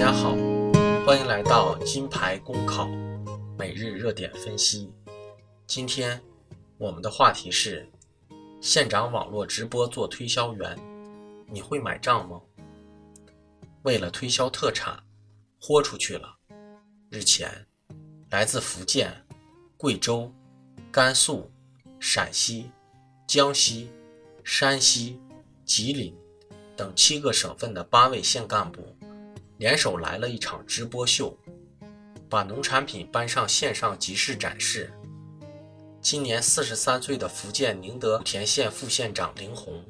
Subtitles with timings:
[0.00, 0.34] 大家好，
[1.04, 2.88] 欢迎来到金牌公考
[3.58, 4.90] 每日热点分析。
[5.66, 6.18] 今天
[6.78, 7.86] 我们的话题是：
[8.62, 10.74] 县长网络直播做推销员，
[11.50, 12.40] 你会买账吗？
[13.82, 14.98] 为了推销特产，
[15.60, 16.34] 豁出去了。
[17.10, 17.66] 日前，
[18.30, 19.12] 来自福建、
[19.76, 20.32] 贵州、
[20.90, 21.50] 甘肃、
[21.98, 22.70] 陕西、
[23.26, 23.90] 江西、
[24.44, 25.20] 山西、
[25.66, 26.16] 吉林
[26.74, 28.96] 等七个省份的八位县干部。
[29.60, 31.36] 联手来了一场直播秀，
[32.30, 34.90] 把农产品搬上线上集市展示。
[36.00, 39.84] 今年四十三岁的福建宁德莆田县副县长林红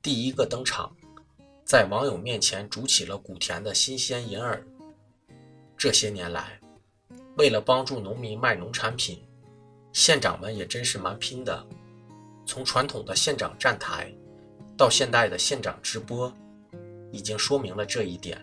[0.00, 0.90] 第一个登场，
[1.62, 4.64] 在网友面前煮起了古田的新鲜银耳。
[5.76, 6.58] 这些年来，
[7.36, 9.22] 为了帮助农民卖农产品，
[9.92, 11.62] 县长们也真是蛮拼的。
[12.46, 14.10] 从传统的县长站台，
[14.74, 16.34] 到现代的县长直播，
[17.12, 18.42] 已经说明了这一点。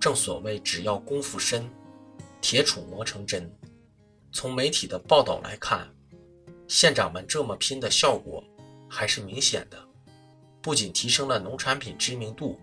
[0.00, 1.68] 正所谓，只要功夫深，
[2.40, 3.54] 铁杵磨成针。
[4.32, 5.86] 从媒体的报道来看，
[6.66, 8.42] 县长们这么拼的效果
[8.88, 9.78] 还是明显的，
[10.62, 12.58] 不仅提升了农产品知名度，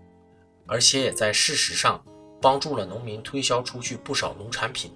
[0.66, 2.04] 而且也在事实上
[2.42, 4.90] 帮助了农民推销出去不少农产品。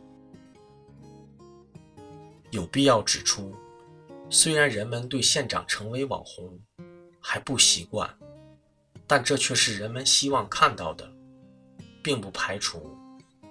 [2.51, 3.55] 有必要指出，
[4.29, 6.59] 虽然人们对县长成为网红
[7.21, 8.13] 还不习惯，
[9.07, 11.09] 但这却是人们希望看到的。
[12.03, 12.97] 并不排除，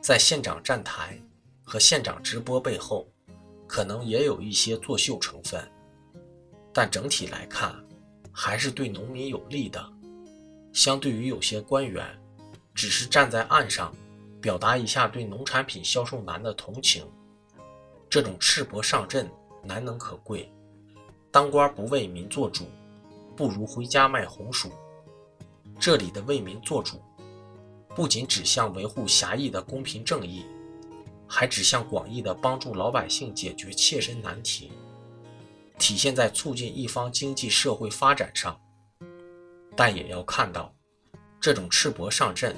[0.01, 1.19] 在县长站台
[1.63, 3.07] 和县长直播背后，
[3.67, 5.65] 可能也有一些作秀成分，
[6.73, 7.73] 但整体来看，
[8.31, 9.83] 还是对农民有利的。
[10.73, 12.05] 相对于有些官员，
[12.73, 13.93] 只是站在岸上，
[14.41, 17.05] 表达一下对农产品销售难的同情，
[18.09, 19.29] 这种赤膊上阵
[19.63, 20.51] 难能可贵。
[21.29, 22.65] 当官不为民做主，
[23.35, 24.69] 不如回家卖红薯。
[25.79, 27.01] 这里的为民做主。
[27.95, 30.45] 不仅指向维护狭义的公平正义，
[31.27, 34.71] 还指向广义的帮助老百姓解决切身难题，
[35.77, 38.59] 体现在促进一方经济社会发展上。
[39.75, 40.73] 但也要看到，
[41.39, 42.55] 这种赤膊上阵，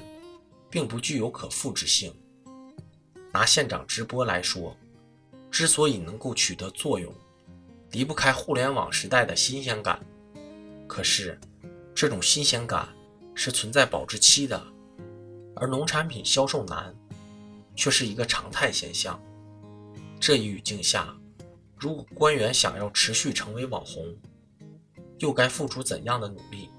[0.70, 2.14] 并不具有可复制性。
[3.32, 4.76] 拿县长直播来说，
[5.50, 7.12] 之所以能够取得作用，
[7.90, 10.00] 离不开互联网时代的新鲜感。
[10.86, 11.40] 可是，
[11.94, 12.88] 这种新鲜感
[13.34, 14.73] 是存在保质期的。
[15.56, 16.94] 而农产品销售难，
[17.76, 19.20] 却是一个常态现象。
[20.20, 21.16] 这一语境下，
[21.78, 24.16] 如果官员想要持续成为网红，
[25.18, 26.70] 又该付出怎样的努力？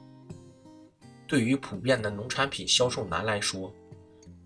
[1.28, 3.74] 对于普遍的农产品销售难来说，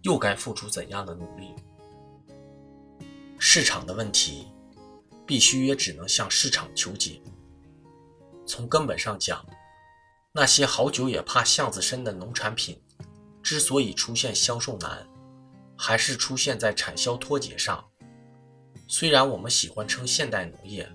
[0.03, 1.53] 又该付出怎样的努力？
[3.37, 4.47] 市场的问题，
[5.25, 7.21] 必须也只能向市场求解。
[8.45, 9.45] 从根本上讲，
[10.33, 12.81] 那些好酒也怕巷子深的农产品。
[13.49, 15.03] 之所以出现销售难，
[15.75, 17.83] 还是出现在产销脱节上。
[18.87, 20.87] 虽然我们喜欢称现代农业，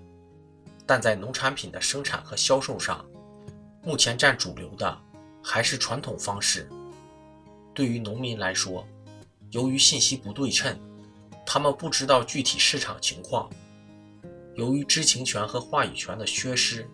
[0.85, 3.05] 但在农产品的生产和销售上，
[3.83, 4.97] 目前占主流的
[5.43, 6.69] 还是传统方式。
[7.73, 8.87] 对于农民来说，
[9.51, 10.79] 由于信息不对称，
[11.45, 13.49] 他们不知道具体市场情况；
[14.55, 16.89] 由于知情权和话语权的缺失，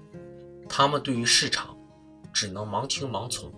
[0.67, 1.77] 他们对于市场
[2.33, 3.53] 只能盲听盲从。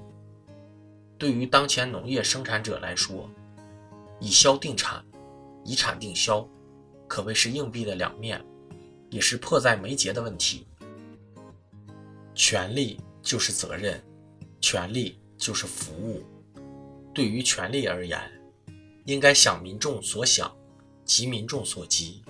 [1.23, 3.29] 对于当前农业生产者来说，
[4.19, 5.01] 以销定产，
[5.63, 6.45] 以产定销，
[7.07, 8.43] 可谓是硬币的两面，
[9.09, 10.67] 也是迫在眉睫的问题。
[12.35, 14.03] 权力就是责任，
[14.59, 16.25] 权力就是服务。
[17.13, 18.19] 对于权力而言，
[19.05, 20.53] 应该想民众所想，
[21.05, 22.21] 急民众所急，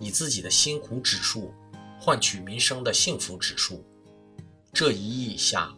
[0.00, 1.52] 以自己的辛苦指数
[2.00, 3.84] 换取民生的幸福指数。
[4.72, 5.70] 这一意义下，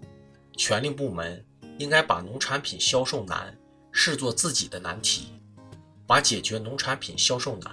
[0.57, 1.45] 权力部门。
[1.79, 3.57] 应该把农产品销售难
[3.91, 5.33] 视作自己的难题，
[6.07, 7.73] 把解决农产品销售难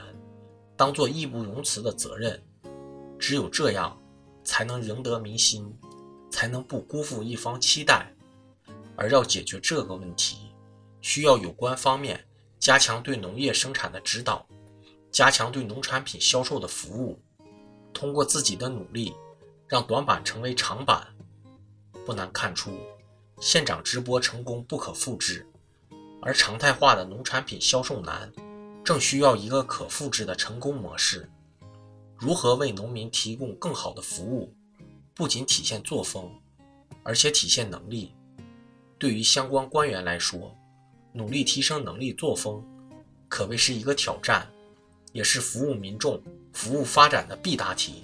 [0.76, 2.42] 当做义不容辞的责任。
[3.20, 3.96] 只有这样，
[4.44, 5.72] 才能赢得民心，
[6.32, 8.12] 才能不辜负一方期待。
[8.96, 10.52] 而要解决这个问题，
[11.02, 12.26] 需要有关方面
[12.60, 14.46] 加强对农业生产的指导，
[15.12, 17.20] 加强对农产品销售的服务，
[17.94, 19.14] 通过自己的努力，
[19.68, 21.08] 让短板成为长板。
[22.06, 22.72] 不难看出。
[23.44, 25.44] 现场直播成功不可复制，
[26.22, 28.32] 而常态化的农产品销售难，
[28.84, 31.28] 正需要一个可复制的成功模式。
[32.20, 34.54] 如何为农民提供更好的服务，
[35.16, 36.32] 不仅体现作风，
[37.02, 38.14] 而且体现能力。
[39.00, 40.56] 对于相关官员来说，
[41.12, 42.64] 努力提升能力作风，
[43.28, 44.48] 可谓是一个挑战，
[45.14, 46.22] 也是服务民众、
[46.54, 48.04] 服务发展的必答题。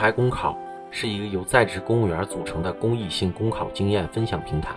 [0.00, 0.56] 金牌公考
[0.90, 4.74] 是一个由在职公务员组成的公益性公考经验分享平台。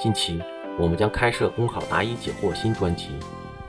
[0.00, 0.42] 近期，
[0.76, 3.10] 我们将开设“公考答疑解惑”新专辑。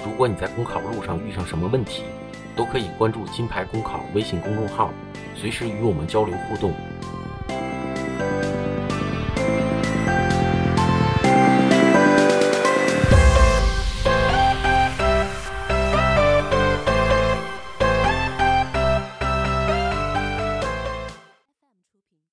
[0.03, 2.05] 如果你在公考路上遇上什么问题，
[2.55, 4.91] 都可以关注“金牌公考”微信公众号，
[5.35, 6.73] 随时与我们交流互动。